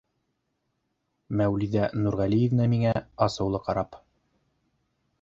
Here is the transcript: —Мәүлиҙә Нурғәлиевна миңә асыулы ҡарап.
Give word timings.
—Мәүлиҙә 1.41 1.91
Нурғәлиевна 2.05 2.69
миңә 2.75 2.97
асыулы 3.29 3.65
ҡарап. 3.71 4.05